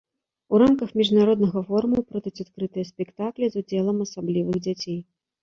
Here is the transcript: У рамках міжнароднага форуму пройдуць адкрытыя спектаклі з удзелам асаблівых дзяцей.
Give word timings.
У 0.53 0.59
рамках 0.61 0.89
міжнароднага 1.01 1.61
форуму 1.67 1.99
пройдуць 2.13 2.43
адкрытыя 2.47 2.89
спектаклі 2.91 3.45
з 3.53 3.65
удзелам 3.65 4.03
асаблівых 4.09 4.55
дзяцей. 4.67 4.99